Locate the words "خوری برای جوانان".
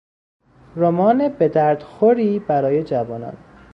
1.83-3.37